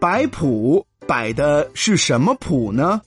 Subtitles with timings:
[0.00, 3.02] 摆谱摆的是什么谱呢？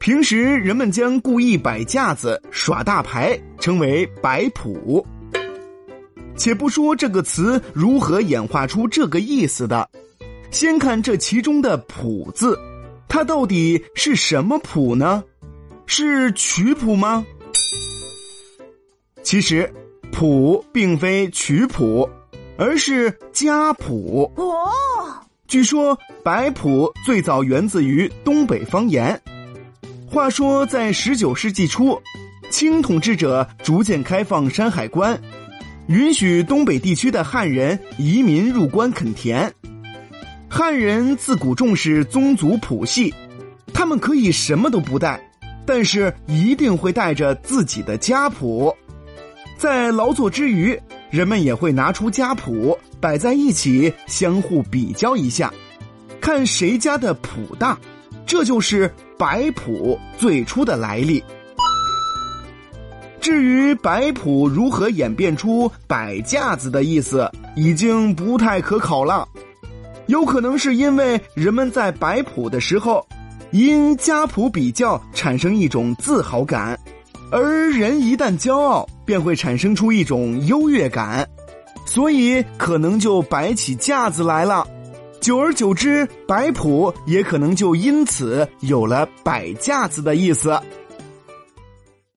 [0.00, 5.06] 平时人们将故意摆架子耍大牌称为摆谱。
[6.36, 9.88] 且不说这个词如何演化出这个意思的，
[10.50, 12.58] 先看这其中的“谱”字，
[13.06, 15.22] 它到底是什么谱呢？
[15.86, 17.24] 是曲谱吗？
[19.22, 19.72] 其实，
[20.10, 22.08] 谱并非曲谱，
[22.60, 24.30] 而是家谱。
[24.36, 24.70] 哦，
[25.48, 29.18] 据说白谱最早源自于东北方言。
[30.06, 31.98] 话说，在十九世纪初，
[32.50, 35.18] 清统治者逐渐开放山海关，
[35.86, 39.50] 允许东北地区的汉人移民入关垦田。
[40.46, 43.14] 汉人自古重视宗族谱系，
[43.72, 45.18] 他们可以什么都不带，
[45.64, 48.76] 但是一定会带着自己的家谱。
[49.56, 50.78] 在劳作之余，
[51.10, 55.52] 人们也会拿出家谱摆在一起，相互比较一下，
[56.20, 57.76] 看谁家的谱大。
[58.24, 61.22] 这就是摆谱最初的来历。
[63.20, 69.28] 至于摆谱如何演变出摆架子的意思，已经不太可考了。
[70.06, 73.04] 有可能是因为人们在摆谱的时候，
[73.50, 76.78] 因家谱比较产生一种自豪感，
[77.30, 81.28] 而人一旦骄傲，便会产生出一种优越感，
[81.86, 84.66] 所以可能就摆起架子来了。
[85.20, 90.58] 久而久之，摆谱也可能就因此有了摆架子的意思。